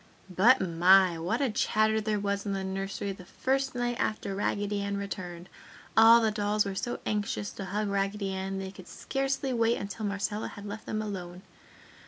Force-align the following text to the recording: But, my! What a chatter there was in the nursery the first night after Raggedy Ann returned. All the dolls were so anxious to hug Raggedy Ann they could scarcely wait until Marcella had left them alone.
But, 0.35 0.59
my! 0.59 1.19
What 1.19 1.41
a 1.41 1.51
chatter 1.51 2.01
there 2.01 2.19
was 2.19 2.43
in 2.43 2.53
the 2.53 2.63
nursery 2.63 3.11
the 3.11 3.23
first 3.23 3.75
night 3.75 3.97
after 3.99 4.33
Raggedy 4.33 4.81
Ann 4.81 4.97
returned. 4.97 5.47
All 5.95 6.21
the 6.21 6.31
dolls 6.31 6.65
were 6.65 6.73
so 6.73 6.99
anxious 7.05 7.51
to 7.51 7.65
hug 7.65 7.87
Raggedy 7.87 8.33
Ann 8.33 8.57
they 8.57 8.71
could 8.71 8.87
scarcely 8.87 9.53
wait 9.53 9.77
until 9.77 10.07
Marcella 10.07 10.47
had 10.47 10.65
left 10.65 10.87
them 10.87 11.03
alone. 11.03 11.43